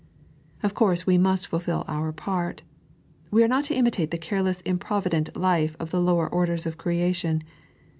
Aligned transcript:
Of 0.63 0.73
course 0.73 1.05
we 1.05 1.19
must 1.19 1.45
fulfil 1.45 1.85
our 1.87 2.11
part. 2.11 2.63
We 3.29 3.43
are 3.43 3.47
not 3.47 3.65
to 3.65 3.75
imitate 3.75 4.09
the 4.09 4.17
careless 4.17 4.61
improvident 4.61 5.37
life 5.37 5.75
lA 5.79 5.85
the 5.85 6.01
lower 6.01 6.27
orders 6.27 6.65
of 6.65 6.75
creation. 6.79 7.43